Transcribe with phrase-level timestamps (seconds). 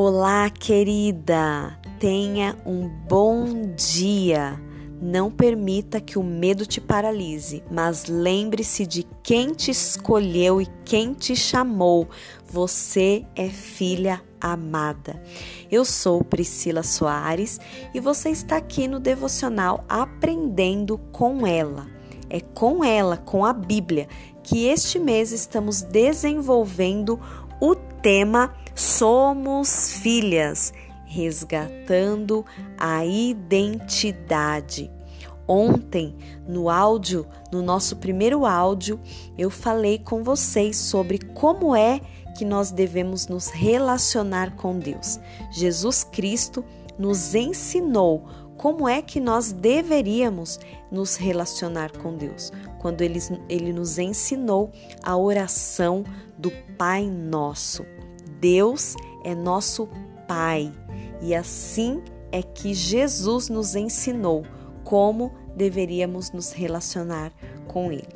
[0.00, 1.76] Olá, querida!
[1.98, 4.56] Tenha um bom dia!
[5.02, 11.14] Não permita que o medo te paralise, mas lembre-se de quem te escolheu e quem
[11.14, 12.08] te chamou.
[12.48, 15.20] Você é filha amada.
[15.68, 17.58] Eu sou Priscila Soares
[17.92, 21.88] e você está aqui no devocional Aprendendo com ela.
[22.30, 24.06] É com ela, com a Bíblia,
[24.44, 27.18] que este mês estamos desenvolvendo
[27.60, 30.72] o tema Somos Filhas
[31.04, 32.46] resgatando
[32.78, 34.88] a identidade.
[35.48, 36.14] Ontem,
[36.46, 39.00] no áudio, no nosso primeiro áudio,
[39.36, 42.00] eu falei com vocês sobre como é
[42.36, 45.18] que nós devemos nos relacionar com Deus.
[45.50, 46.64] Jesus Cristo
[46.96, 53.18] nos ensinou como é que nós deveríamos nos relacionar com Deus, quando ele,
[53.48, 54.70] ele nos ensinou
[55.02, 56.04] a oração
[56.38, 57.84] do Pai Nosso.
[58.40, 59.88] Deus é nosso
[60.26, 60.72] Pai
[61.22, 64.44] e assim é que Jesus nos ensinou
[64.84, 67.32] como deveríamos nos relacionar
[67.66, 68.08] com Ele.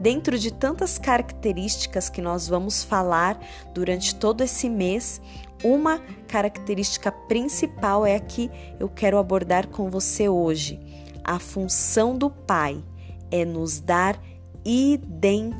[0.00, 3.38] Dentro de tantas características que nós vamos falar
[3.72, 5.20] durante todo esse mês,
[5.62, 10.78] uma característica principal é a que eu quero abordar com você hoje.
[11.24, 12.82] A função do Pai
[13.30, 14.20] é nos dar
[14.64, 15.58] identidade.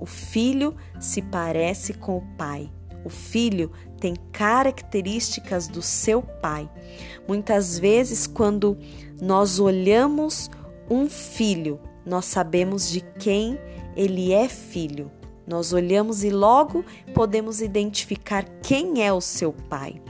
[0.00, 2.70] O filho se parece com o pai.
[3.04, 6.68] O filho tem características do seu pai.
[7.26, 8.76] Muitas vezes, quando
[9.20, 10.50] nós olhamos
[10.90, 13.58] um filho, nós sabemos de quem
[13.96, 15.10] ele é filho.
[15.46, 20.02] Nós olhamos e logo podemos identificar quem é o seu pai.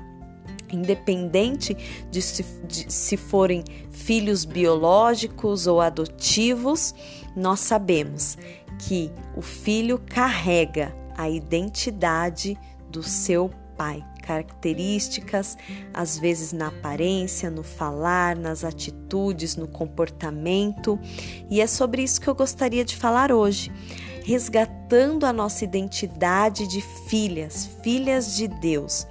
[0.77, 1.77] Independente
[2.11, 6.95] de se, de se forem filhos biológicos ou adotivos,
[7.35, 8.37] nós sabemos
[8.79, 12.59] que o filho carrega a identidade
[12.91, 14.05] do seu pai.
[14.23, 15.57] Características,
[15.95, 20.99] às vezes na aparência, no falar, nas atitudes, no comportamento.
[21.49, 23.71] E é sobre isso que eu gostaria de falar hoje.
[24.25, 29.07] Resgatando a nossa identidade de filhas, filhas de Deus.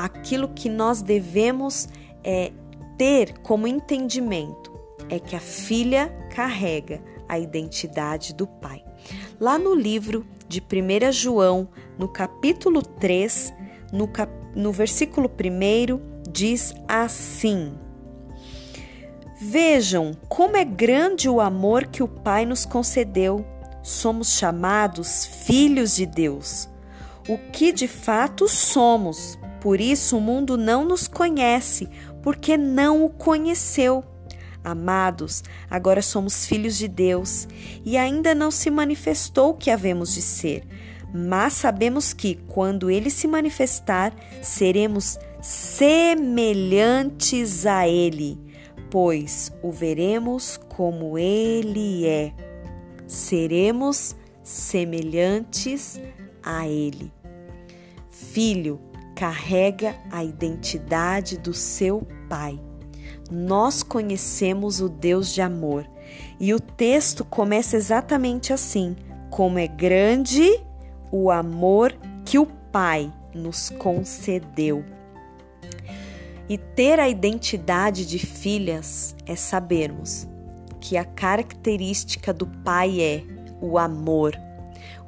[0.00, 1.86] Aquilo que nós devemos
[2.24, 2.52] é,
[2.96, 4.72] ter como entendimento
[5.10, 8.82] é que a filha carrega a identidade do pai.
[9.38, 11.68] Lá no livro de 1 João,
[11.98, 13.52] no capítulo 3,
[13.92, 14.32] no, cap...
[14.56, 17.74] no versículo 1, diz assim:
[19.38, 23.44] Vejam como é grande o amor que o Pai nos concedeu.
[23.82, 26.70] Somos chamados filhos de Deus,
[27.28, 29.38] o que de fato somos.
[29.60, 31.88] Por isso o mundo não nos conhece,
[32.22, 34.04] porque não o conheceu.
[34.62, 37.48] Amados, agora somos filhos de Deus
[37.84, 40.64] e ainda não se manifestou o que havemos de ser,
[41.14, 44.12] mas sabemos que, quando ele se manifestar,
[44.42, 48.38] seremos semelhantes a ele,
[48.90, 52.34] pois o veremos como ele é.
[53.06, 55.98] Seremos semelhantes
[56.42, 57.10] a ele.
[58.10, 58.78] Filho
[59.20, 62.58] carrega a identidade do seu pai
[63.30, 65.88] nós conhecemos o Deus de amor.
[66.38, 68.96] E o texto começa exatamente assim:
[69.30, 70.60] como é grande
[71.12, 74.84] o amor que o Pai nos concedeu.
[76.48, 80.26] E ter a identidade de filhas é sabermos
[80.80, 83.22] que a característica do Pai é
[83.60, 84.34] o amor.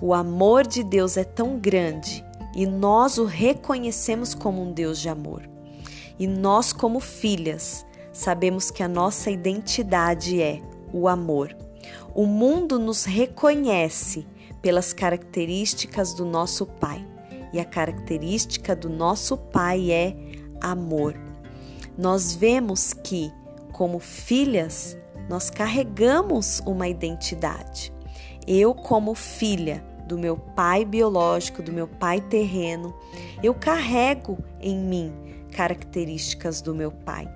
[0.01, 2.25] O amor de Deus é tão grande
[2.55, 5.49] e nós o reconhecemos como um Deus de amor.
[6.19, 10.61] E nós, como filhas, sabemos que a nossa identidade é
[10.93, 11.57] o amor.
[12.15, 14.27] O mundo nos reconhece
[14.61, 17.07] pelas características do nosso Pai,
[17.53, 20.15] e a característica do nosso Pai é
[20.61, 21.15] amor.
[21.99, 23.33] Nós vemos que,
[23.73, 24.97] como filhas,
[25.29, 27.93] nós carregamos uma identidade.
[28.47, 32.95] Eu, como filha do meu pai biológico, do meu pai terreno,
[33.43, 35.11] eu carrego em mim
[35.51, 37.27] características do meu pai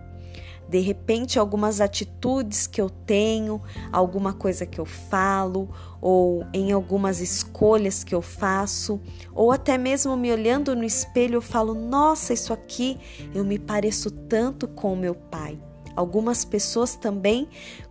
[0.69, 3.63] de repente algumas atitudes que eu tenho,
[3.93, 5.69] alguma coisa que eu falo,
[6.01, 9.01] ou em algumas escolhas que eu faço,
[9.33, 12.99] ou até mesmo me olhando no espelho eu falo: "Nossa, isso aqui
[13.33, 15.59] eu me pareço tanto com o meu pai".
[15.95, 17.49] Algumas pessoas também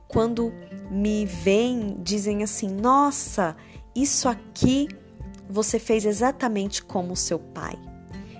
[0.07, 0.53] quando
[0.91, 3.55] me veem dizem assim: "Nossa,
[3.95, 4.87] isso aqui
[5.49, 7.79] você fez exatamente como seu pai.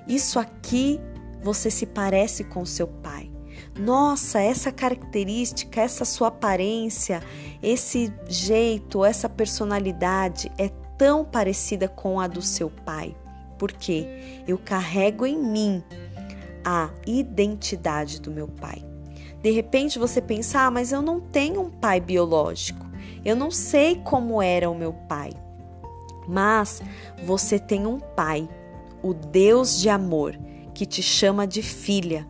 [0.07, 0.99] Isso aqui
[1.41, 3.31] você se parece com seu pai".
[3.79, 7.21] Nossa, essa característica, essa sua aparência,
[7.61, 13.15] esse jeito, essa personalidade é tão parecida com a do seu pai.
[13.57, 14.07] porque
[14.47, 15.83] eu carrego em mim
[16.63, 18.83] a identidade do meu pai.
[19.41, 22.85] De repente você pensa, ah, mas eu não tenho um pai biológico,
[23.23, 25.31] eu não sei como era o meu pai.
[26.27, 26.81] Mas
[27.23, 28.47] você tem um pai,
[29.01, 30.37] o Deus de amor,
[30.73, 32.27] que te chama de filha.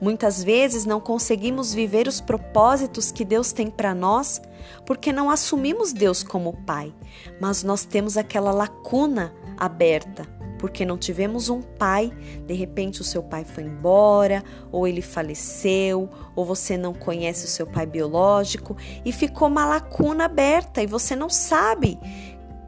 [0.00, 4.40] Muitas vezes não conseguimos viver os propósitos que Deus tem para nós
[4.86, 6.94] porque não assumimos Deus como Pai,
[7.40, 12.12] mas nós temos aquela lacuna aberta porque não tivemos um pai,
[12.46, 17.48] de repente o seu pai foi embora, ou ele faleceu, ou você não conhece o
[17.48, 21.98] seu pai biológico e ficou uma lacuna aberta e você não sabe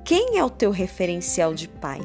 [0.05, 2.01] quem é o teu referencial de pai.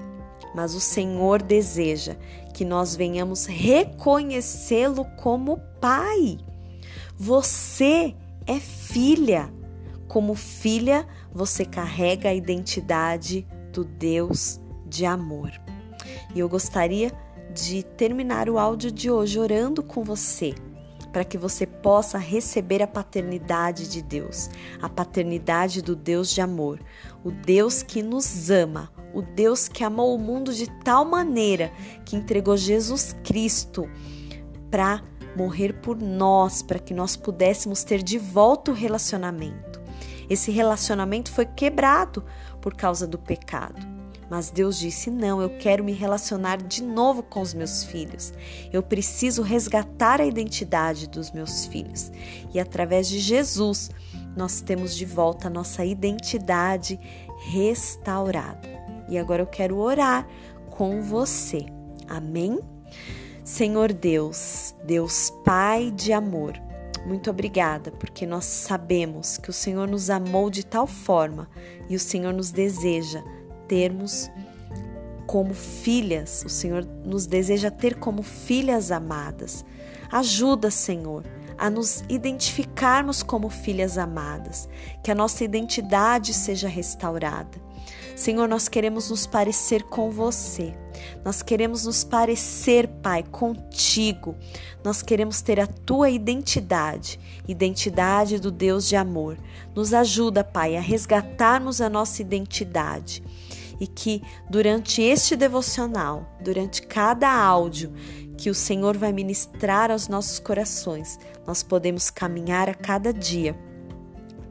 [0.56, 2.16] Mas o Senhor deseja
[2.54, 6.38] que nós venhamos reconhecê-lo como pai.
[7.16, 8.16] Você
[8.46, 9.54] é filha.
[10.08, 15.52] Como filha, você carrega a identidade do Deus de amor.
[16.34, 17.12] E eu gostaria
[17.54, 20.56] de terminar o áudio de hoje orando com você,
[21.18, 26.80] para que você possa receber a paternidade de Deus, a paternidade do Deus de amor,
[27.24, 31.72] o Deus que nos ama, o Deus que amou o mundo de tal maneira
[32.06, 33.90] que entregou Jesus Cristo
[34.70, 35.02] para
[35.36, 39.82] morrer por nós, para que nós pudéssemos ter de volta o relacionamento.
[40.30, 42.24] Esse relacionamento foi quebrado
[42.62, 43.97] por causa do pecado.
[44.30, 48.34] Mas Deus disse: Não, eu quero me relacionar de novo com os meus filhos.
[48.72, 52.12] Eu preciso resgatar a identidade dos meus filhos.
[52.54, 53.90] E através de Jesus,
[54.36, 57.00] nós temos de volta a nossa identidade
[57.50, 58.68] restaurada.
[59.10, 60.28] E agora eu quero orar
[60.70, 61.66] com você.
[62.08, 62.60] Amém?
[63.44, 66.54] Senhor Deus, Deus Pai de amor,
[67.08, 71.50] muito obrigada, porque nós sabemos que o Senhor nos amou de tal forma
[71.90, 73.24] e o Senhor nos deseja
[73.68, 74.30] termos
[75.28, 79.66] como filhas, o Senhor nos deseja ter como filhas amadas.
[80.10, 81.26] Ajuda, Senhor,
[81.58, 84.70] a nos identificarmos como filhas amadas,
[85.04, 87.68] que a nossa identidade seja restaurada.
[88.16, 90.74] Senhor, nós queremos nos parecer com você.
[91.24, 94.36] Nós queremos nos parecer, Pai, contigo.
[94.84, 99.38] Nós queremos ter a tua identidade, identidade do Deus de amor.
[99.76, 103.22] Nos ajuda, Pai, a resgatarmos a nossa identidade
[103.80, 107.94] e que durante este devocional, durante cada áudio
[108.38, 113.58] que o Senhor vai ministrar aos nossos corações, nós podemos caminhar a cada dia,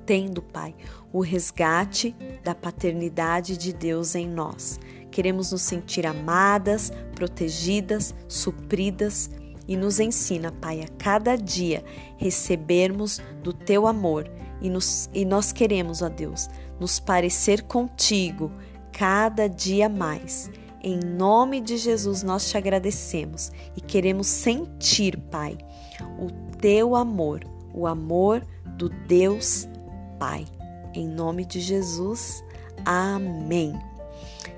[0.04, 0.74] tendo, Pai,
[1.12, 4.78] o resgate da paternidade de Deus em nós.
[5.10, 9.30] Queremos nos sentir amadas, protegidas, supridas
[9.68, 11.84] e nos ensina, Pai, a cada dia
[12.16, 14.30] recebermos do teu amor
[14.60, 18.50] e, nos, e nós queremos, ó Deus, nos parecer contigo
[18.96, 20.50] cada dia mais.
[20.82, 25.58] Em nome de Jesus nós te agradecemos e queremos sentir, Pai,
[26.18, 27.44] o teu amor,
[27.74, 28.42] o amor
[28.78, 29.68] do Deus
[30.18, 30.46] Pai.
[30.94, 32.42] Em nome de Jesus,
[32.86, 33.78] amém.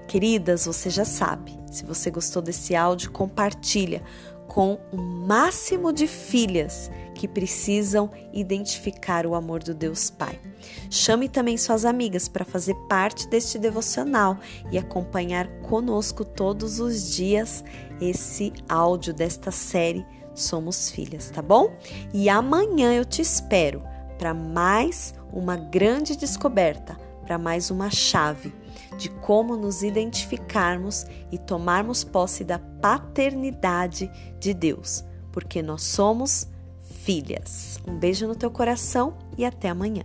[0.06, 4.04] Queridas, você já sabe, se você gostou desse áudio, compartilha
[4.46, 10.38] com o máximo de filhas que precisam identificar o amor do Deus Pai.
[10.88, 14.38] Chame também suas amigas para fazer parte deste devocional
[14.70, 17.64] e acompanhar conosco todos os dias
[18.00, 21.76] esse áudio desta série Somos Filhas, tá bom?
[22.14, 23.82] E amanhã eu te espero
[24.16, 26.96] para mais uma grande descoberta,
[27.26, 28.54] para mais uma chave
[28.96, 34.08] de como nos identificarmos e tomarmos posse da paternidade
[34.38, 36.46] de Deus, porque nós somos
[37.08, 37.80] filhas.
[37.88, 40.04] Um beijo no teu coração e até amanhã.